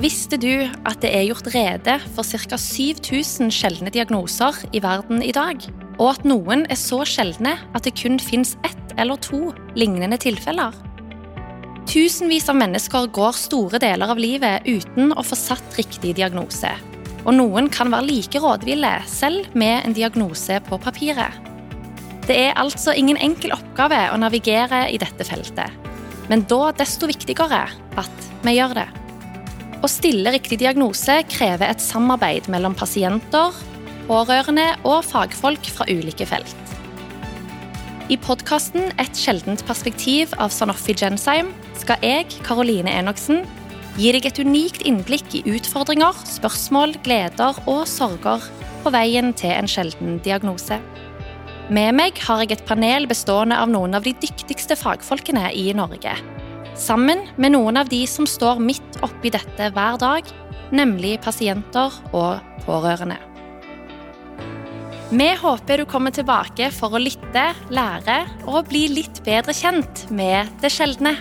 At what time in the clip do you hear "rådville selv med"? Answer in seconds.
18.40-19.84